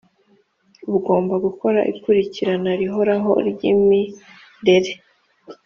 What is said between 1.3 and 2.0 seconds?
gukora